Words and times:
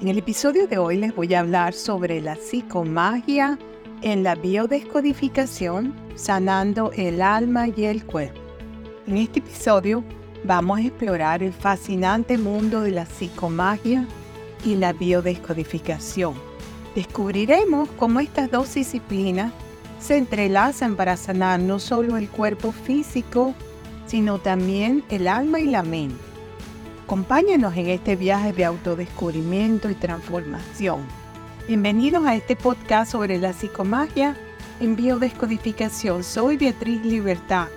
En 0.00 0.08
el 0.08 0.18
episodio 0.18 0.66
de 0.66 0.76
hoy 0.76 0.98
les 0.98 1.14
voy 1.14 1.32
a 1.34 1.40
hablar 1.40 1.72
sobre 1.72 2.20
la 2.20 2.34
psicomagia 2.34 3.58
en 4.02 4.24
la 4.24 4.34
biodescodificación, 4.34 5.94
sanando 6.16 6.90
el 6.92 7.22
alma 7.22 7.68
y 7.68 7.84
el 7.84 8.04
cuerpo. 8.04 8.40
En 9.06 9.16
este 9.16 9.38
episodio 9.38 10.02
vamos 10.42 10.78
a 10.78 10.82
explorar 10.82 11.44
el 11.44 11.52
fascinante 11.52 12.36
mundo 12.36 12.80
de 12.80 12.90
la 12.90 13.06
psicomagia 13.06 14.06
y 14.64 14.74
la 14.74 14.92
biodescodificación. 14.92 16.34
Descubriremos 16.96 17.88
cómo 17.96 18.18
estas 18.20 18.50
dos 18.50 18.74
disciplinas 18.74 19.52
se 20.00 20.16
entrelazan 20.16 20.96
para 20.96 21.16
sanar 21.16 21.60
no 21.60 21.78
solo 21.78 22.16
el 22.16 22.28
cuerpo 22.28 22.72
físico, 22.72 23.54
sino 24.06 24.38
también 24.38 25.04
el 25.08 25.28
alma 25.28 25.60
y 25.60 25.66
la 25.66 25.84
mente. 25.84 26.33
Acompáñenos 27.04 27.76
en 27.76 27.90
este 27.90 28.16
viaje 28.16 28.54
de 28.54 28.64
autodescubrimiento 28.64 29.90
y 29.90 29.94
transformación. 29.94 31.02
Bienvenidos 31.68 32.24
a 32.24 32.34
este 32.34 32.56
podcast 32.56 33.12
sobre 33.12 33.36
la 33.36 33.52
psicomagia 33.52 34.34
en 34.80 34.96
biodescodificación. 34.96 36.24
Soy 36.24 36.56
Beatriz 36.56 37.04
Libertad 37.04 37.68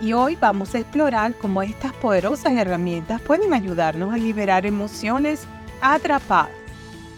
y 0.00 0.12
hoy 0.12 0.38
vamos 0.40 0.76
a 0.76 0.78
explorar 0.78 1.34
cómo 1.38 1.60
estas 1.60 1.92
poderosas 1.94 2.52
herramientas 2.52 3.20
pueden 3.22 3.52
ayudarnos 3.52 4.14
a 4.14 4.16
liberar 4.16 4.64
emociones 4.64 5.44
atrapadas, 5.80 6.52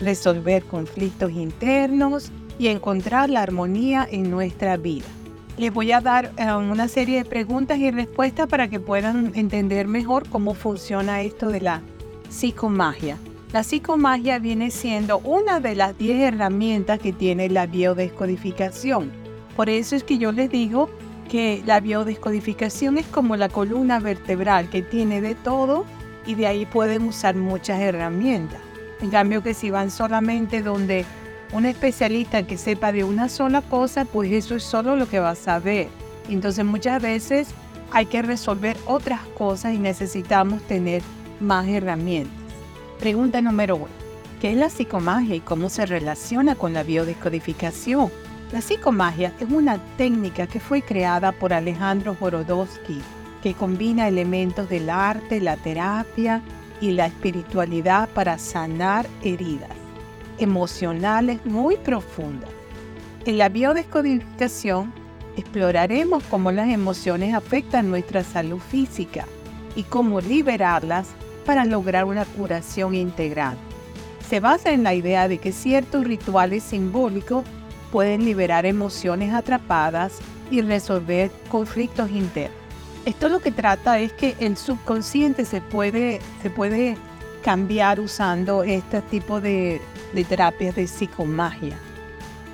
resolver 0.01 0.65
conflictos 0.65 1.31
internos 1.33 2.33
y 2.59 2.69
encontrar 2.69 3.29
la 3.29 3.43
armonía 3.43 4.09
en 4.11 4.31
nuestra 4.31 4.79
vida. 4.79 5.05
Les 5.57 5.73
voy 5.73 5.93
a 5.93 6.01
dar 6.01 6.33
eh, 6.37 6.53
una 6.53 6.89
serie 6.89 7.19
de 7.19 7.25
preguntas 7.25 7.79
y 7.79 7.91
respuestas 7.93 8.49
para 8.49 8.69
que 8.69 8.81
puedan 8.81 9.31
entender 9.37 9.87
mejor 9.87 10.29
cómo 10.29 10.55
funciona 10.55 11.23
esto 11.23 11.49
de 11.49 11.61
la 11.61 11.81
psicomagia. 12.29 13.19
La 13.53 13.63
psicomagia 13.63 14.41
viene 14.41 14.73
siendo 14.73 15.19
una 15.19 15.61
de 15.61 15.77
las 15.77 15.97
10 15.97 16.35
herramientas 16.35 16.99
que 16.99 17.13
tiene 17.13 17.49
la 17.49 17.67
biodescodificación. 17.67 19.13
Por 19.55 19.69
eso 19.69 19.95
es 19.95 20.03
que 20.03 20.19
yo 20.19 20.33
les 20.33 20.51
digo 20.51 20.91
que 21.31 21.63
la 21.65 21.79
biodescodificación 21.79 22.99
es 22.99 23.07
como 23.07 23.37
la 23.37 23.49
columna 23.49 24.01
vertebral 24.01 24.69
que 24.71 24.83
tiene 24.83 25.21
de 25.21 25.37
todo 25.37 25.85
y 26.27 26.35
de 26.35 26.49
ahí 26.49 26.67
pueden 26.67 27.05
usar 27.05 27.37
muchas 27.37 27.81
herramientas. 27.81 28.59
En 29.01 29.11
cambio 29.11 29.41
que 29.45 29.55
si 29.55 29.71
van 29.71 29.93
solamente 29.93 30.63
donde 30.63 31.05
un 31.55 31.67
especialista 31.67 32.45
que 32.45 32.59
sepa 32.59 32.91
de 32.91 33.05
una 33.05 33.29
sola 33.29 33.63
cosa, 33.63 34.05
pues 34.05 34.33
eso 34.33 34.57
es 34.57 34.65
solo 34.65 34.97
lo 34.97 35.09
que 35.09 35.21
va 35.21 35.31
a 35.31 35.35
saber. 35.37 35.87
Entonces 36.29 36.65
muchas 36.65 37.01
veces 37.01 37.49
hay 37.93 38.07
que 38.07 38.23
resolver 38.23 38.77
otras 38.87 39.21
cosas 39.39 39.73
y 39.73 39.79
necesitamos 39.79 40.63
tener 40.63 41.01
más 41.39 41.69
herramientas. 41.69 42.35
Pregunta 42.99 43.41
número 43.41 43.77
uno. 43.77 44.05
¿Qué 44.41 44.51
es 44.51 44.57
la 44.57 44.69
psicomagia 44.69 45.37
y 45.37 45.41
cómo 45.41 45.69
se 45.71 45.87
relaciona 45.87 46.57
con 46.57 46.73
la 46.73 46.83
biodescodificación? 46.83 48.11
La 48.53 48.61
psicomagia 48.61 49.33
es 49.39 49.49
una 49.49 49.79
técnica 49.97 50.49
que 50.49 50.59
fue 50.59 50.83
creada 50.83 51.31
por 51.31 51.53
Alejandro 51.53 52.17
Jorodowski, 52.19 53.01
que 53.45 53.55
combina 53.55 54.09
elementos 54.09 54.69
del 54.69 54.91
arte, 54.91 55.41
la 55.41 55.57
terapia 55.57 56.43
y 56.81 56.91
la 56.91 57.07
espiritualidad 57.07 58.09
para 58.09 58.39
sanar 58.39 59.07
heridas 59.23 59.74
emocionales 60.39 61.45
muy 61.45 61.77
profundas. 61.77 62.51
En 63.27 63.39
la 63.39 63.49
biodescodificación 63.49 64.93
exploraremos 65.37 66.23
cómo 66.25 66.53
las 66.53 66.69
emociones 66.69 67.35
afectan 67.35 67.91
nuestra 67.91 68.23
salud 68.23 68.59
física 68.59 69.27
y 69.77 69.83
cómo 69.85 70.21
liberarlas 70.21 71.09
para 71.45 71.65
lograr 71.65 72.05
una 72.05 72.25
curación 72.25 72.95
integral. 72.95 73.57
Se 74.29 74.41
basa 74.41 74.73
en 74.73 74.83
la 74.83 74.95
idea 74.95 75.29
de 75.29 75.39
que 75.39 75.53
ciertos 75.53 76.05
rituales 76.05 76.63
simbólicos 76.63 77.45
pueden 77.93 78.25
liberar 78.25 78.67
emociones 78.67 79.33
atrapadas 79.33 80.19
y 80.51 80.63
resolver 80.63 81.31
conflictos 81.49 82.11
internos. 82.11 82.57
Esto 83.05 83.29
lo 83.29 83.41
que 83.41 83.53
trata 83.53 83.99
es 83.99 84.13
que 84.13 84.35
el 84.41 84.57
subconsciente 84.57 85.45
se 85.45 85.61
puede, 85.61 86.21
se 86.43 86.49
puede 86.49 86.97
cambiar 87.45 88.01
usando 88.01 88.65
este 88.65 89.03
tipo 89.03 89.41
de 89.41 89.81
terapias 90.29 90.75
de 90.75 90.87
psicomagia. 90.87 91.77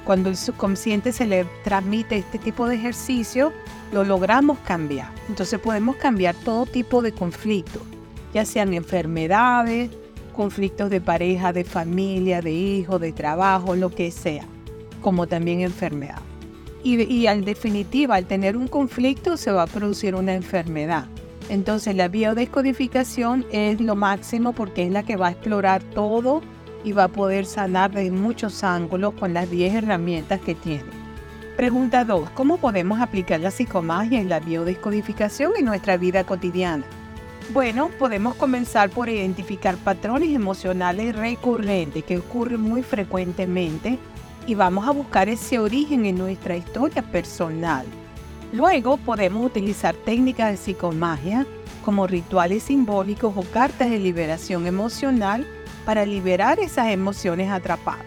Cuando 0.05 0.29
el 0.29 0.37
subconsciente 0.37 1.13
se 1.13 1.27
le 1.27 1.47
transmite 1.63 2.17
este 2.17 2.39
tipo 2.39 2.67
de 2.67 2.75
ejercicio, 2.75 3.53
lo 3.93 4.03
logramos 4.03 4.59
cambiar. 4.59 5.09
Entonces 5.29 5.61
podemos 5.61 5.95
cambiar 5.97 6.35
todo 6.35 6.67
tipo 6.67 7.03
de 7.03 7.13
conflictos, 7.13 7.83
ya 8.35 8.45
sean 8.45 8.75
enfermedades, 8.75 9.91
conflictos 10.35 10.91
de 10.91 11.01
pareja, 11.01 11.53
de 11.53 11.65
familia, 11.65 12.41
de 12.41 12.53
hijo, 12.53 12.99
de 12.99 13.13
trabajo, 13.13 13.77
lo 13.77 13.91
que 13.91 14.11
sea, 14.11 14.45
como 15.01 15.29
también 15.29 15.61
enfermedad. 15.61 16.21
Y, 16.83 17.01
y 17.03 17.29
en 17.29 17.45
definitiva, 17.45 18.17
al 18.17 18.27
tener 18.27 18.57
un 18.57 18.67
conflicto 18.67 19.37
se 19.37 19.53
va 19.53 19.63
a 19.63 19.67
producir 19.67 20.17
una 20.17 20.35
enfermedad. 20.35 21.07
Entonces 21.51 21.97
la 21.97 22.07
biodescodificación 22.07 23.45
es 23.51 23.81
lo 23.81 23.97
máximo 23.97 24.53
porque 24.53 24.85
es 24.85 24.93
la 24.93 25.03
que 25.03 25.17
va 25.17 25.27
a 25.27 25.31
explorar 25.33 25.83
todo 25.83 26.43
y 26.85 26.93
va 26.93 27.05
a 27.05 27.09
poder 27.09 27.45
sanar 27.45 27.91
de 27.91 28.09
muchos 28.13 28.63
ángulos 28.63 29.15
con 29.15 29.35
las 29.35 29.51
10 29.51 29.75
herramientas 29.75 30.41
que 30.41 30.55
tiene. 30.55 30.85
Pregunta 31.57 32.05
2. 32.05 32.31
¿Cómo 32.31 32.59
podemos 32.59 33.01
aplicar 33.01 33.41
la 33.41 33.51
psicomagia 33.51 34.21
y 34.21 34.25
la 34.27 34.39
biodescodificación 34.39 35.55
en 35.59 35.65
nuestra 35.65 35.97
vida 35.97 36.23
cotidiana? 36.23 36.85
Bueno, 37.53 37.91
podemos 37.99 38.37
comenzar 38.37 38.89
por 38.89 39.09
identificar 39.09 39.77
patrones 39.77 40.31
emocionales 40.31 41.17
recurrentes 41.17 42.05
que 42.05 42.19
ocurren 42.19 42.61
muy 42.61 42.85
frecuentemente 42.85 43.99
y 44.47 44.55
vamos 44.55 44.87
a 44.87 44.93
buscar 44.93 45.29
ese 45.29 45.59
origen 45.59 46.07
en 46.07 46.17
nuestra 46.17 46.57
historia 46.57 47.03
personal. 47.03 47.85
Luego 48.53 48.97
podemos 48.97 49.47
utilizar 49.47 49.95
técnicas 49.95 50.51
de 50.51 50.57
psicomagia 50.57 51.47
como 51.85 52.07
rituales 52.07 52.65
simbólicos 52.65 53.35
o 53.37 53.43
cartas 53.43 53.91
de 53.91 53.99
liberación 53.99 54.67
emocional 54.67 55.47
para 55.85 56.05
liberar 56.05 56.59
esas 56.59 56.89
emociones 56.89 57.51
atrapadas. 57.51 58.05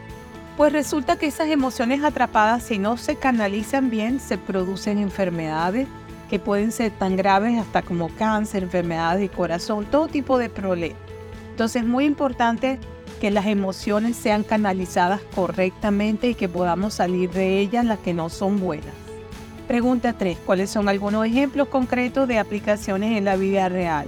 Pues 0.57 0.71
resulta 0.71 1.17
que 1.17 1.27
esas 1.27 1.47
emociones 1.47 2.03
atrapadas, 2.03 2.63
si 2.63 2.77
no 2.77 2.97
se 2.97 3.15
canalizan 3.15 3.89
bien, 3.89 4.19
se 4.19 4.37
producen 4.37 4.99
enfermedades 4.99 5.87
que 6.29 6.39
pueden 6.39 6.71
ser 6.71 6.91
tan 6.91 7.15
graves 7.15 7.59
hasta 7.59 7.81
como 7.81 8.09
cáncer, 8.09 8.63
enfermedades 8.63 9.21
de 9.21 9.29
corazón, 9.29 9.85
todo 9.85 10.07
tipo 10.07 10.37
de 10.37 10.49
problemas. 10.49 10.99
Entonces 11.51 11.83
es 11.83 11.87
muy 11.87 12.05
importante 12.05 12.79
que 13.21 13.31
las 13.31 13.45
emociones 13.45 14.17
sean 14.17 14.43
canalizadas 14.43 15.21
correctamente 15.33 16.29
y 16.29 16.35
que 16.35 16.49
podamos 16.49 16.95
salir 16.95 17.31
de 17.31 17.59
ellas 17.59 17.85
las 17.85 17.99
que 17.99 18.13
no 18.13 18.29
son 18.29 18.59
buenas. 18.59 19.02
Pregunta 19.67 20.13
3. 20.13 20.37
¿Cuáles 20.45 20.69
son 20.69 20.89
algunos 20.89 21.25
ejemplos 21.25 21.69
concretos 21.69 22.27
de 22.27 22.39
aplicaciones 22.39 23.17
en 23.17 23.25
la 23.25 23.37
vida 23.37 23.69
real? 23.69 24.07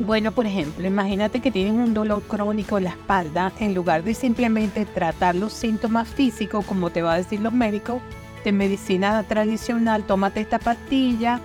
Bueno, 0.00 0.32
por 0.32 0.46
ejemplo, 0.46 0.86
imagínate 0.86 1.40
que 1.40 1.50
tienes 1.50 1.74
un 1.74 1.94
dolor 1.94 2.22
crónico 2.22 2.78
en 2.78 2.84
la 2.84 2.90
espalda, 2.90 3.52
en 3.58 3.74
lugar 3.74 4.02
de 4.02 4.14
simplemente 4.14 4.84
tratar 4.86 5.34
los 5.34 5.52
síntomas 5.52 6.08
físicos, 6.08 6.64
como 6.64 6.90
te 6.90 7.02
va 7.02 7.14
a 7.14 7.18
decir 7.18 7.40
los 7.40 7.52
médicos, 7.52 8.00
de 8.44 8.52
medicina 8.52 9.22
tradicional, 9.22 10.02
tómate 10.04 10.40
esta 10.40 10.58
pastilla, 10.58 11.40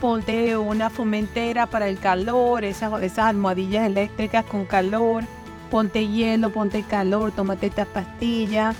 ponte 0.00 0.56
una 0.56 0.90
fomentera 0.90 1.66
para 1.66 1.88
el 1.88 1.98
calor, 1.98 2.64
esas, 2.64 3.02
esas 3.02 3.26
almohadillas 3.26 3.86
eléctricas 3.86 4.44
con 4.44 4.64
calor, 4.66 5.24
ponte 5.70 6.06
hielo, 6.06 6.50
ponte 6.50 6.82
calor, 6.82 7.32
tómate 7.32 7.68
esta 7.68 7.84
pastilla, 7.84 8.74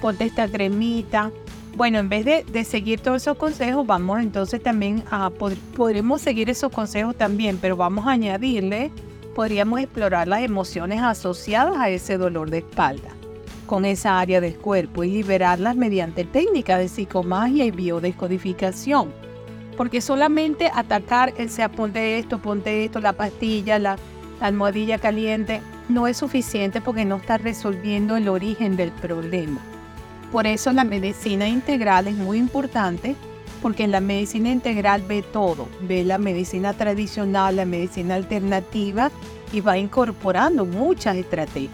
ponte 0.00 0.24
esta 0.24 0.48
cremita. 0.48 1.30
Bueno, 1.76 1.98
en 1.98 2.08
vez 2.08 2.24
de, 2.24 2.64
seguir 2.64 3.00
todos 3.00 3.22
esos 3.22 3.36
consejos, 3.36 3.86
vamos 3.86 4.20
entonces 4.20 4.62
también 4.62 5.04
a, 5.10 5.30
podremos 5.30 6.20
seguir 6.20 6.50
esos 6.50 6.72
consejos 6.72 7.14
también, 7.16 7.58
pero 7.58 7.76
vamos 7.76 8.06
a 8.06 8.12
añadirle, 8.12 8.90
podríamos 9.34 9.80
explorar 9.80 10.26
las 10.26 10.42
emociones 10.42 11.00
asociadas 11.00 11.76
a 11.76 11.88
ese 11.88 12.18
dolor 12.18 12.50
de 12.50 12.58
espalda 12.58 13.10
con 13.68 13.84
esa 13.84 14.18
área 14.18 14.40
del 14.40 14.56
cuerpo 14.56 15.04
y 15.04 15.10
liberarlas 15.12 15.76
mediante 15.76 16.24
técnicas 16.24 16.80
de 16.80 16.88
psicomagia 16.88 17.64
y 17.66 17.70
biodescodificación. 17.70 19.12
Porque 19.76 20.00
solamente 20.00 20.68
atacar 20.74 21.34
el 21.38 21.50
sea 21.50 21.68
ponte 21.68 22.18
esto, 22.18 22.38
ponte 22.38 22.84
esto, 22.84 23.00
la 23.00 23.12
pastilla, 23.12 23.78
la 23.78 23.96
almohadilla 24.40 24.98
caliente, 24.98 25.60
no 25.88 26.08
es 26.08 26.16
suficiente 26.16 26.80
porque 26.80 27.04
no 27.04 27.16
está 27.16 27.38
resolviendo 27.38 28.16
el 28.16 28.28
origen 28.28 28.76
del 28.76 28.90
problema. 28.90 29.60
Por 30.32 30.46
eso 30.46 30.72
la 30.72 30.84
medicina 30.84 31.48
integral 31.48 32.06
es 32.06 32.16
muy 32.16 32.38
importante 32.38 33.16
porque 33.62 33.88
la 33.88 34.00
medicina 34.00 34.50
integral 34.50 35.02
ve 35.02 35.22
todo, 35.22 35.68
ve 35.80 36.04
la 36.04 36.18
medicina 36.18 36.74
tradicional, 36.74 37.56
la 37.56 37.64
medicina 37.64 38.14
alternativa 38.14 39.10
y 39.52 39.60
va 39.60 39.78
incorporando 39.78 40.64
muchas 40.64 41.16
estrategias. 41.16 41.72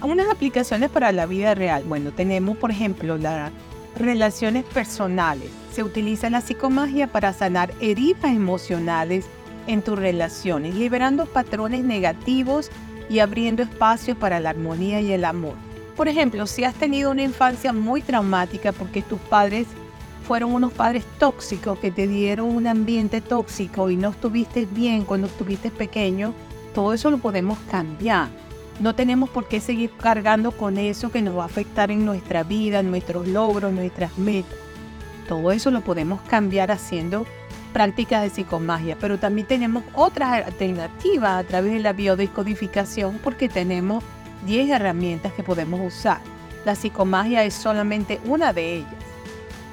Algunas 0.00 0.28
aplicaciones 0.28 0.90
para 0.90 1.12
la 1.12 1.26
vida 1.26 1.54
real. 1.54 1.84
Bueno, 1.84 2.10
tenemos 2.10 2.56
por 2.56 2.70
ejemplo 2.70 3.18
las 3.18 3.52
relaciones 3.96 4.64
personales. 4.64 5.50
Se 5.72 5.82
utiliza 5.82 6.30
la 6.30 6.40
psicomagia 6.40 7.06
para 7.06 7.32
sanar 7.32 7.72
heridas 7.80 8.32
emocionales 8.32 9.26
en 9.66 9.82
tus 9.82 9.98
relaciones, 9.98 10.74
liberando 10.74 11.26
patrones 11.26 11.84
negativos 11.84 12.70
y 13.08 13.20
abriendo 13.20 13.62
espacio 13.62 14.18
para 14.18 14.40
la 14.40 14.50
armonía 14.50 15.00
y 15.00 15.12
el 15.12 15.24
amor. 15.24 15.54
Por 15.96 16.08
ejemplo, 16.08 16.46
si 16.46 16.64
has 16.64 16.74
tenido 16.74 17.10
una 17.10 17.22
infancia 17.22 17.72
muy 17.72 18.00
traumática 18.00 18.72
porque 18.72 19.02
tus 19.02 19.20
padres 19.20 19.66
fueron 20.26 20.54
unos 20.54 20.72
padres 20.72 21.04
tóxicos 21.18 21.78
que 21.78 21.90
te 21.90 22.06
dieron 22.06 22.48
un 22.48 22.66
ambiente 22.66 23.20
tóxico 23.20 23.90
y 23.90 23.96
no 23.96 24.10
estuviste 24.10 24.66
bien 24.66 25.04
cuando 25.04 25.26
estuviste 25.26 25.70
pequeño, 25.70 26.32
todo 26.74 26.94
eso 26.94 27.10
lo 27.10 27.18
podemos 27.18 27.58
cambiar. 27.70 28.28
No 28.80 28.94
tenemos 28.94 29.28
por 29.28 29.48
qué 29.48 29.60
seguir 29.60 29.90
cargando 29.98 30.52
con 30.52 30.78
eso 30.78 31.12
que 31.12 31.20
nos 31.20 31.36
va 31.36 31.42
a 31.42 31.46
afectar 31.46 31.90
en 31.90 32.06
nuestra 32.06 32.42
vida, 32.42 32.82
nuestros 32.82 33.28
logros, 33.28 33.72
nuestras 33.72 34.16
metas. 34.16 34.56
Todo 35.28 35.52
eso 35.52 35.70
lo 35.70 35.82
podemos 35.82 36.22
cambiar 36.22 36.70
haciendo 36.70 37.26
prácticas 37.74 38.22
de 38.22 38.30
psicomagia, 38.30 38.96
pero 38.98 39.18
también 39.18 39.46
tenemos 39.46 39.84
otras 39.94 40.46
alternativas 40.46 41.44
a 41.44 41.46
través 41.46 41.74
de 41.74 41.80
la 41.80 41.92
biodescodificación 41.92 43.18
porque 43.22 43.48
tenemos 43.48 44.02
10 44.46 44.70
herramientas 44.70 45.32
que 45.32 45.42
podemos 45.42 45.80
usar. 45.80 46.20
La 46.64 46.74
psicomagia 46.74 47.44
es 47.44 47.54
solamente 47.54 48.20
una 48.24 48.52
de 48.52 48.76
ellas. 48.76 48.94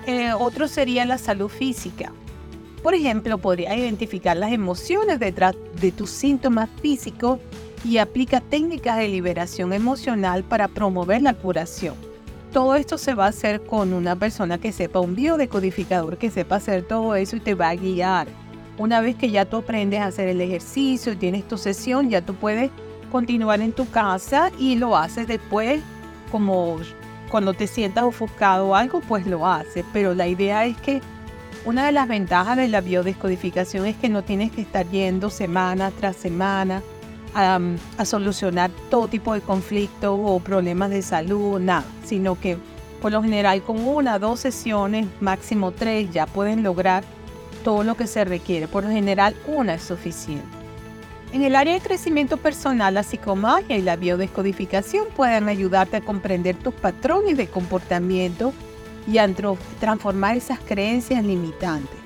Eh, 0.05 0.33
otro 0.33 0.67
sería 0.67 1.05
la 1.05 1.17
salud 1.17 1.49
física. 1.49 2.11
Por 2.81 2.93
ejemplo, 2.93 3.37
podría 3.37 3.75
identificar 3.75 4.37
las 4.37 4.51
emociones 4.51 5.19
detrás 5.19 5.55
de 5.79 5.91
tus 5.91 6.09
síntomas 6.09 6.69
físicos 6.81 7.39
y 7.83 7.97
aplica 7.97 8.41
técnicas 8.41 8.97
de 8.97 9.09
liberación 9.09 9.73
emocional 9.73 10.43
para 10.43 10.67
promover 10.67 11.21
la 11.21 11.33
curación. 11.33 11.95
Todo 12.53 12.75
esto 12.75 12.97
se 12.97 13.13
va 13.13 13.25
a 13.25 13.29
hacer 13.29 13.61
con 13.61 13.93
una 13.93 14.15
persona 14.15 14.57
que 14.57 14.71
sepa, 14.71 14.99
un 14.99 15.15
biodecodificador 15.15 16.17
que 16.17 16.31
sepa 16.31 16.55
hacer 16.55 16.83
todo 16.83 17.15
eso 17.15 17.35
y 17.35 17.41
te 17.41 17.53
va 17.53 17.69
a 17.69 17.75
guiar. 17.75 18.27
Una 18.77 19.01
vez 19.01 19.15
que 19.15 19.29
ya 19.29 19.45
tú 19.45 19.57
aprendes 19.57 19.99
a 19.99 20.05
hacer 20.05 20.29
el 20.29 20.41
ejercicio 20.41 21.13
y 21.13 21.17
tienes 21.17 21.47
tu 21.47 21.57
sesión, 21.57 22.09
ya 22.09 22.25
tú 22.25 22.33
puedes 22.33 22.71
continuar 23.09 23.61
en 23.61 23.71
tu 23.71 23.89
casa 23.89 24.51
y 24.57 24.75
lo 24.75 24.95
haces 24.95 25.27
después 25.27 25.81
como 26.31 26.77
cuando 27.29 27.53
te 27.53 27.67
sientas 27.67 28.03
ofuscado 28.03 28.69
o 28.69 28.75
algo, 28.75 29.01
pues 29.01 29.25
lo 29.27 29.45
haces. 29.45 29.85
Pero 29.93 30.13
la 30.13 30.27
idea 30.27 30.65
es 30.65 30.77
que 30.77 31.01
una 31.65 31.85
de 31.85 31.91
las 31.91 32.07
ventajas 32.07 32.57
de 32.57 32.67
la 32.67 32.81
biodescodificación 32.81 33.85
es 33.85 33.95
que 33.95 34.09
no 34.09 34.23
tienes 34.23 34.51
que 34.51 34.61
estar 34.61 34.87
yendo 34.89 35.29
semana 35.29 35.91
tras 35.91 36.15
semana 36.15 36.81
a, 37.35 37.59
a 37.97 38.05
solucionar 38.05 38.71
todo 38.89 39.07
tipo 39.07 39.33
de 39.33 39.41
conflictos 39.41 40.19
o 40.21 40.39
problemas 40.39 40.89
de 40.89 41.01
salud, 41.01 41.59
nada, 41.59 41.85
sino 42.03 42.39
que 42.39 42.57
por 43.01 43.11
lo 43.11 43.21
general 43.21 43.61
con 43.61 43.79
una, 43.87 44.19
dos 44.19 44.39
sesiones, 44.39 45.07
máximo 45.21 45.71
tres, 45.71 46.11
ya 46.11 46.25
pueden 46.25 46.63
lograr 46.63 47.03
todo 47.63 47.83
lo 47.83 47.95
que 47.95 48.07
se 48.07 48.25
requiere. 48.25 48.67
Por 48.67 48.83
lo 48.83 48.89
general 48.89 49.35
una 49.47 49.75
es 49.75 49.83
suficiente. 49.83 50.58
En 51.31 51.43
el 51.43 51.55
área 51.55 51.75
de 51.75 51.79
crecimiento 51.79 52.37
personal, 52.37 52.95
la 52.95 53.03
psicomagia 53.03 53.77
y 53.77 53.83
la 53.83 53.95
biodescodificación 53.95 55.07
pueden 55.15 55.47
ayudarte 55.47 55.97
a 55.97 56.01
comprender 56.01 56.55
tus 56.55 56.73
patrones 56.73 57.37
de 57.37 57.47
comportamiento 57.47 58.51
y 59.07 59.19
a 59.19 59.29
transformar 59.79 60.37
esas 60.37 60.59
creencias 60.59 61.23
limitantes. 61.23 61.97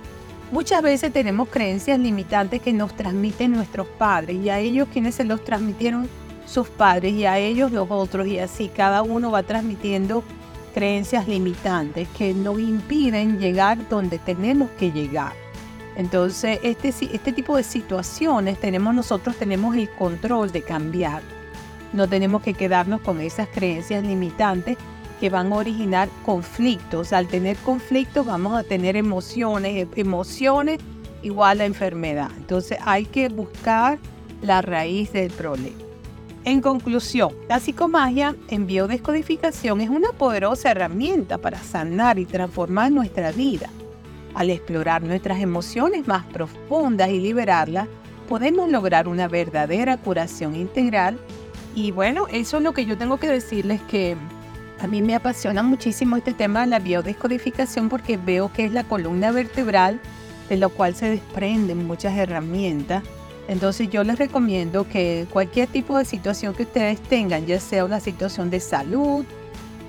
Muchas 0.52 0.82
veces 0.82 1.14
tenemos 1.14 1.48
creencias 1.48 1.98
limitantes 2.00 2.62
que 2.62 2.74
nos 2.74 2.96
transmiten 2.96 3.54
nuestros 3.54 3.88
padres 3.88 4.36
y 4.44 4.50
a 4.50 4.60
ellos 4.60 4.90
quienes 4.92 5.16
se 5.16 5.24
los 5.24 5.44
transmitieron 5.44 6.10
sus 6.46 6.68
padres 6.68 7.14
y 7.14 7.26
a 7.26 7.40
ellos 7.40 7.72
los 7.72 7.90
otros 7.90 8.28
y 8.28 8.40
así 8.40 8.68
cada 8.68 9.04
uno 9.04 9.32
va 9.32 9.44
transmitiendo 9.44 10.24
creencias 10.74 11.30
limitantes 11.30 12.10
que 12.18 12.34
nos 12.34 12.60
impiden 12.60 13.40
llegar 13.40 13.88
donde 13.88 14.20
tenemos 14.20 14.70
que 14.72 14.92
llegar. 14.92 15.43
Entonces, 15.96 16.60
este, 16.64 16.90
este 16.90 17.32
tipo 17.32 17.56
de 17.56 17.64
situaciones 17.64 18.60
tenemos 18.60 18.96
nosotros 18.96 19.36
tenemos 19.36 19.76
el 19.76 19.90
control 19.90 20.52
de 20.52 20.62
cambiar. 20.64 21.22
No 21.92 22.08
tenemos 22.08 22.42
que 22.42 22.54
quedarnos 22.54 23.02
con 23.02 23.22
esas 23.22 23.48
creencias 23.48 24.04
limitantes 24.04 24.78
que 25.20 25.30
van 25.30 25.54
a 25.54 25.58
originar 25.58 26.10
conflictos. 26.26 27.14
Al 27.14 27.28
tener 27.28 27.56
conflictos 27.58 28.26
vamos 28.26 28.58
a 28.58 28.64
tener 28.64 28.96
emociones, 28.96 29.88
emociones 29.96 30.80
igual 31.22 31.62
a 31.62 31.66
enfermedad. 31.66 32.32
Entonces 32.38 32.78
hay 32.84 33.06
que 33.06 33.30
buscar 33.30 34.00
la 34.42 34.62
raíz 34.62 35.14
del 35.14 35.32
problema. 35.32 35.78
En 36.46 36.60
conclusión, 36.60 37.32
la 37.48 37.62
psicomagia 37.62 38.36
en 38.50 38.68
biodescodificación 38.68 39.80
es 39.80 39.90
una 39.90 40.12
poderosa 40.12 40.72
herramienta 40.72 41.38
para 41.38 41.58
sanar 41.60 42.20
y 42.20 42.26
transformar 42.26 42.92
nuestra 42.92 43.32
vida. 43.32 43.70
Al 44.36 44.50
explorar 44.50 45.04
nuestras 45.04 45.40
emociones 45.40 46.08
más 46.08 46.26
profundas 46.26 47.10
y 47.10 47.20
liberarlas, 47.20 47.88
podemos 48.28 48.70
lograr 48.70 49.08
una 49.08 49.28
verdadera 49.28 49.98
curación 49.98 50.56
integral. 50.56 51.18
Y 51.76 51.92
bueno, 51.92 52.28
eso 52.32 52.58
es 52.58 52.64
lo 52.64 52.74
que 52.74 52.86
yo 52.86 52.98
tengo 52.98 53.18
que 53.18 53.30
decirles 53.30 53.82
que 53.90 54.18
a 54.80 54.88
mí 54.88 55.02
me 55.02 55.16
apasiona 55.16 55.64
muchísimo 55.64 56.18
este 56.18 56.34
tema 56.34 56.62
de 56.62 56.68
la 56.68 56.80
biodescodificación 56.80 57.90
porque 57.90 58.18
veo 58.18 58.52
que 58.52 58.66
es 58.66 58.74
la 58.74 58.84
columna 58.84 59.32
vertebral 59.32 60.00
de 60.50 60.58
lo 60.58 60.70
cual 60.70 60.96
se 60.96 61.10
desprenden 61.10 61.86
muchas 61.86 62.18
herramientas. 62.18 63.04
Entonces 63.48 63.90
yo 63.90 64.04
les 64.04 64.18
recomiendo 64.18 64.88
que 64.88 65.28
cualquier 65.32 65.68
tipo 65.68 65.98
de 65.98 66.06
situación 66.06 66.54
que 66.54 66.64
ustedes 66.64 67.00
tengan, 67.02 67.46
ya 67.46 67.60
sea 67.60 67.86
una 67.86 68.00
situación 68.00 68.50
de 68.50 68.60
salud, 68.60 69.26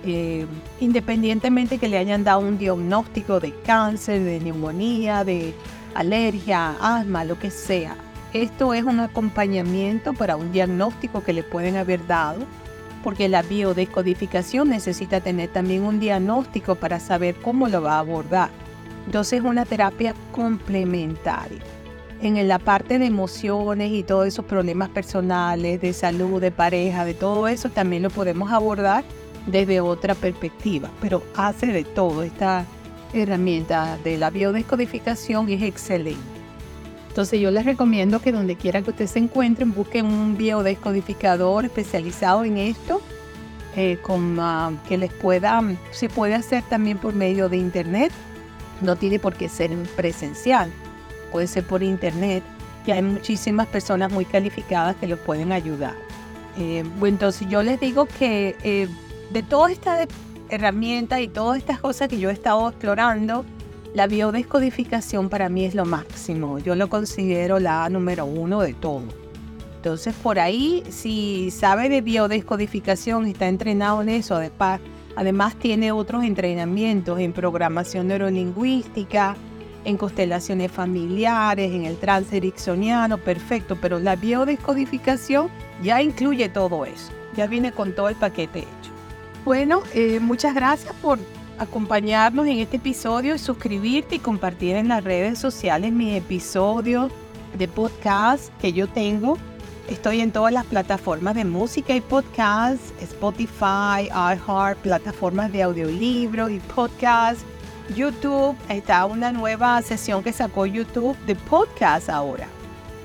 eh, 0.06 0.46
independientemente 0.80 1.78
que 1.78 1.88
le 1.88 1.96
hayan 1.96 2.24
dado 2.24 2.40
un 2.40 2.58
diagnóstico 2.58 3.40
de 3.40 3.54
cáncer, 3.62 4.22
de 4.22 4.38
neumonía, 4.38 5.24
de 5.24 5.54
alergia, 5.94 6.76
asma, 6.80 7.24
lo 7.24 7.38
que 7.38 7.50
sea. 7.50 7.96
Esto 8.34 8.74
es 8.74 8.84
un 8.84 9.00
acompañamiento 9.00 10.12
para 10.12 10.36
un 10.36 10.52
diagnóstico 10.52 11.22
que 11.22 11.32
le 11.32 11.42
pueden 11.42 11.76
haber 11.76 12.06
dado, 12.06 12.40
porque 13.02 13.30
la 13.30 13.42
biodescodificación 13.42 14.68
necesita 14.68 15.20
tener 15.20 15.48
también 15.48 15.84
un 15.84 16.00
diagnóstico 16.00 16.74
para 16.74 17.00
saber 17.00 17.36
cómo 17.36 17.68
lo 17.68 17.80
va 17.80 17.94
a 17.94 18.00
abordar. 18.00 18.50
Entonces 19.06 19.38
es 19.40 19.44
una 19.44 19.64
terapia 19.64 20.14
complementaria. 20.32 21.60
En 22.20 22.46
la 22.46 22.58
parte 22.58 22.98
de 22.98 23.06
emociones 23.06 23.90
y 23.92 24.02
todos 24.02 24.26
esos 24.26 24.44
problemas 24.44 24.90
personales, 24.90 25.80
de 25.80 25.92
salud, 25.92 26.40
de 26.40 26.50
pareja, 26.50 27.04
de 27.04 27.14
todo 27.14 27.48
eso, 27.48 27.70
también 27.70 28.02
lo 28.02 28.10
podemos 28.10 28.52
abordar 28.52 29.04
desde 29.46 29.80
otra 29.80 30.14
perspectiva, 30.14 30.90
pero 31.00 31.22
hace 31.34 31.66
de 31.66 31.84
todo. 31.84 32.22
Esta 32.22 32.64
herramienta 33.12 33.98
de 34.02 34.18
la 34.18 34.30
biodescodificación 34.30 35.48
es 35.48 35.62
excelente. 35.62 36.20
Entonces 37.08 37.40
yo 37.40 37.52
les 37.52 37.64
recomiendo 37.64 38.20
que 38.20 38.32
donde 38.32 38.56
quiera 38.56 38.82
que 38.82 38.90
ustedes 38.90 39.12
se 39.12 39.20
encuentren, 39.20 39.72
busquen 39.72 40.06
un 40.06 40.36
biodescodificador 40.36 41.64
especializado 41.64 42.42
en 42.44 42.58
esto, 42.58 43.00
eh, 43.76 43.98
ah, 44.40 44.72
que 44.88 44.98
les 44.98 45.12
pueda, 45.12 45.62
se 45.92 46.08
puede 46.08 46.34
hacer 46.34 46.64
también 46.64 46.98
por 46.98 47.14
medio 47.14 47.48
de 47.48 47.56
internet, 47.56 48.10
no 48.80 48.96
tiene 48.96 49.20
por 49.20 49.34
qué 49.34 49.48
ser 49.48 49.70
presencial, 49.94 50.72
puede 51.30 51.46
ser 51.46 51.64
por 51.64 51.84
internet, 51.84 52.42
y 52.84 52.90
hay 52.90 53.02
muchísimas 53.02 53.68
personas 53.68 54.12
muy 54.12 54.24
calificadas 54.24 54.96
que 54.96 55.06
los 55.06 55.18
pueden 55.20 55.52
ayudar. 55.52 55.94
Eh, 56.58 56.84
bueno, 56.98 57.14
entonces 57.14 57.48
yo 57.48 57.62
les 57.62 57.80
digo 57.80 58.06
que 58.06 58.56
eh, 58.62 58.88
de 59.30 59.42
todas 59.42 59.72
estas 59.72 60.08
herramientas 60.48 61.20
y 61.20 61.28
todas 61.28 61.58
estas 61.58 61.80
cosas 61.80 62.08
que 62.08 62.18
yo 62.18 62.30
he 62.30 62.32
estado 62.32 62.68
explorando, 62.68 63.44
la 63.94 64.06
biodescodificación 64.06 65.28
para 65.28 65.48
mí 65.48 65.64
es 65.64 65.74
lo 65.74 65.84
máximo. 65.84 66.58
Yo 66.58 66.74
lo 66.74 66.88
considero 66.88 67.58
la 67.60 67.88
número 67.88 68.26
uno 68.26 68.60
de 68.60 68.74
todo. 68.74 69.02
Entonces, 69.76 70.14
por 70.14 70.38
ahí, 70.38 70.82
si 70.88 71.50
sabe 71.50 71.88
de 71.88 72.00
biodescodificación, 72.00 73.26
está 73.26 73.48
entrenado 73.48 74.00
en 74.02 74.08
eso, 74.08 74.40
además 75.14 75.54
tiene 75.56 75.92
otros 75.92 76.24
entrenamientos 76.24 77.20
en 77.20 77.32
programación 77.32 78.08
neurolingüística, 78.08 79.36
en 79.84 79.98
constelaciones 79.98 80.72
familiares, 80.72 81.70
en 81.70 81.84
el 81.84 81.98
trance 81.98 82.36
ericksoniano, 82.38 83.18
perfecto, 83.18 83.76
pero 83.78 83.98
la 83.98 84.16
biodescodificación 84.16 85.50
ya 85.82 86.00
incluye 86.00 86.48
todo 86.48 86.86
eso, 86.86 87.12
ya 87.36 87.46
viene 87.46 87.70
con 87.70 87.94
todo 87.94 88.08
el 88.08 88.16
paquete 88.16 88.60
hecho. 88.60 88.93
Bueno, 89.44 89.82
eh, 89.92 90.20
muchas 90.20 90.54
gracias 90.54 90.94
por 91.02 91.18
acompañarnos 91.58 92.46
en 92.46 92.60
este 92.60 92.78
episodio 92.78 93.34
y 93.34 93.38
suscribirte 93.38 94.14
y 94.14 94.18
compartir 94.18 94.74
en 94.76 94.88
las 94.88 95.04
redes 95.04 95.38
sociales 95.38 95.92
mis 95.92 96.16
episodios 96.16 97.12
de 97.58 97.68
podcast 97.68 98.48
que 98.58 98.72
yo 98.72 98.88
tengo. 98.88 99.36
Estoy 99.90 100.22
en 100.22 100.32
todas 100.32 100.50
las 100.50 100.64
plataformas 100.64 101.34
de 101.34 101.44
música 101.44 101.94
y 101.94 102.00
podcast, 102.00 102.80
Spotify, 103.02 104.08
iHeart, 104.08 104.78
plataformas 104.78 105.52
de 105.52 105.62
audiolibros 105.62 106.50
y 106.50 106.58
podcast, 106.60 107.40
YouTube. 107.94 108.56
Está 108.70 109.04
una 109.04 109.30
nueva 109.30 109.82
sesión 109.82 110.22
que 110.22 110.32
sacó 110.32 110.64
YouTube 110.64 111.18
de 111.26 111.36
podcast 111.36 112.08
ahora. 112.08 112.48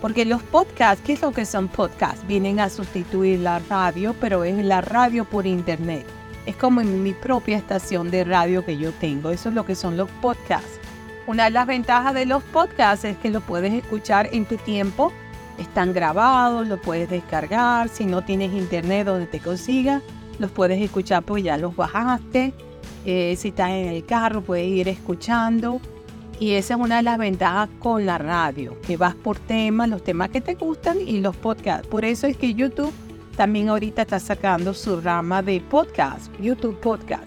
Porque 0.01 0.23
los 0.23 0.41
podcasts, 0.41 1.03
¿qué 1.05 1.11
es 1.11 1.21
lo 1.21 1.33
que 1.33 1.45
son 1.45 1.67
podcasts? 1.67 2.25
Vienen 2.25 2.61
a 2.61 2.69
sustituir 2.69 3.39
la 3.39 3.59
radio, 3.59 4.15
pero 4.21 4.45
es 4.45 4.63
la 4.63 4.79
radio 4.79 5.25
por 5.25 5.45
internet. 5.45 6.05
Es 6.49 6.55
como 6.55 6.81
en 6.81 7.03
mi 7.03 7.13
propia 7.13 7.57
estación 7.57 8.09
de 8.09 8.23
radio 8.23 8.65
que 8.65 8.75
yo 8.75 8.91
tengo. 8.91 9.29
Eso 9.29 9.49
es 9.49 9.55
lo 9.55 9.67
que 9.67 9.75
son 9.75 9.97
los 9.97 10.09
podcasts. 10.19 10.79
Una 11.27 11.43
de 11.43 11.51
las 11.51 11.67
ventajas 11.67 12.15
de 12.15 12.25
los 12.25 12.41
podcasts 12.41 13.05
es 13.05 13.17
que 13.17 13.29
lo 13.29 13.41
puedes 13.41 13.71
escuchar 13.71 14.29
en 14.31 14.45
tu 14.45 14.57
tiempo 14.57 15.13
Están 15.59 15.93
grabados, 15.93 16.67
los 16.67 16.79
puedes 16.79 17.07
descargar. 17.07 17.87
Si 17.89 18.07
no 18.07 18.23
tienes 18.23 18.51
internet 18.51 19.05
donde 19.05 19.27
te 19.27 19.39
consiga, 19.39 20.01
los 20.39 20.49
puedes 20.49 20.81
escuchar 20.81 21.21
pues 21.21 21.43
ya 21.43 21.55
los 21.55 21.75
bajaste. 21.75 22.51
Eh, 23.05 23.35
si 23.37 23.49
estás 23.49 23.69
en 23.69 23.89
el 23.89 24.03
carro, 24.03 24.41
puedes 24.41 24.65
ir 24.65 24.87
escuchando. 24.87 25.79
Y 26.39 26.53
esa 26.53 26.73
es 26.73 26.79
una 26.79 26.95
de 26.95 27.03
las 27.03 27.19
ventajas 27.19 27.69
con 27.77 28.07
la 28.07 28.17
radio, 28.17 28.75
que 28.87 28.97
vas 28.97 29.13
por 29.13 29.37
temas, 29.37 29.87
los 29.87 30.03
temas 30.03 30.29
que 30.29 30.41
te 30.41 30.55
gustan 30.55 30.97
y 30.99 31.19
los 31.19 31.35
podcasts. 31.35 31.87
Por 31.87 32.05
eso 32.05 32.25
es 32.25 32.37
que 32.37 32.55
YouTube 32.55 32.91
también 33.39 33.69
ahorita 33.69 34.01
está 34.01 34.19
sacando 34.19 34.73
su 34.73 34.99
rama 34.99 35.41
de 35.41 35.61
podcast, 35.61 36.29
YouTube 36.41 36.77
Podcast. 36.81 37.23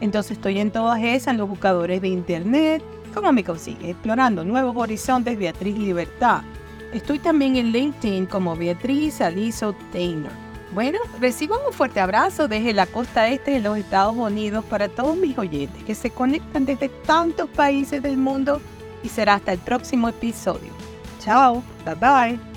Entonces 0.00 0.38
estoy 0.38 0.58
en 0.58 0.70
todas 0.70 1.02
esas, 1.02 1.34
en 1.34 1.36
los 1.36 1.50
buscadores 1.50 2.00
de 2.00 2.08
internet. 2.08 2.82
¿Cómo 3.12 3.30
me 3.30 3.44
consigue? 3.44 3.90
Explorando 3.90 4.42
nuevos 4.42 4.74
horizontes, 4.74 5.38
Beatriz 5.38 5.76
Libertad. 5.76 6.40
Estoy 6.94 7.18
también 7.18 7.56
en 7.56 7.72
LinkedIn 7.72 8.24
como 8.24 8.56
Beatriz 8.56 9.20
Aliso 9.20 9.74
Taylor. 9.92 10.32
Bueno, 10.72 10.98
reciban 11.20 11.58
un 11.66 11.74
fuerte 11.74 12.00
abrazo 12.00 12.48
desde 12.48 12.72
la 12.72 12.86
costa 12.86 13.28
este 13.28 13.50
de 13.50 13.60
los 13.60 13.76
Estados 13.76 14.16
Unidos 14.16 14.64
para 14.64 14.88
todos 14.88 15.14
mis 15.14 15.36
oyentes 15.36 15.84
que 15.84 15.94
se 15.94 16.08
conectan 16.08 16.64
desde 16.64 16.88
tantos 16.88 17.50
países 17.50 18.02
del 18.02 18.16
mundo 18.16 18.62
y 19.02 19.10
será 19.10 19.34
hasta 19.34 19.52
el 19.52 19.58
próximo 19.58 20.08
episodio. 20.08 20.70
Chao, 21.18 21.62
bye 21.84 21.96
bye. 21.96 22.49